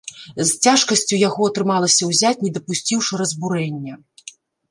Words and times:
З 0.27 0.45
цяжкасцю 0.67 1.19
яго 1.27 1.41
атрымалася 1.51 2.09
ўзяць, 2.09 2.41
не 2.45 2.51
дапусціўшы 2.57 3.13
разбурэння. 3.23 3.93